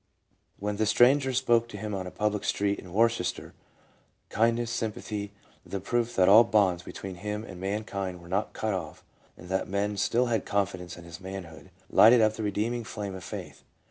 When 0.57 0.77
the 0.77 0.87
stranger 0.87 1.31
spoke 1.31 1.67
to 1.67 1.77
him 1.77 1.93
on 1.93 2.07
a 2.07 2.09
public 2.09 2.43
street 2.43 2.79
in 2.79 2.91
"Worcester, 2.91 3.53
kindness, 4.29 4.71
sympathy, 4.71 5.31
the 5.63 5.79
proof 5.79 6.15
that 6.15 6.27
all 6.27 6.43
bonds 6.43 6.81
between 6.81 7.17
him 7.17 7.43
and 7.43 7.61
mankind 7.61 8.19
were 8.19 8.27
not 8.27 8.53
cut 8.53 8.73
off, 8.73 9.03
and 9.37 9.47
that 9.49 9.67
men 9.67 9.97
still 9.97 10.25
had 10.25 10.43
confidence 10.43 10.97
in 10.97 11.03
his 11.03 11.21
manhood, 11.21 11.69
lighted 11.87 12.19
up 12.19 12.33
the 12.33 12.41
redeeming 12.41 12.83
flame 12.83 13.13
of 13.13 13.23
Faith. 13.23 13.61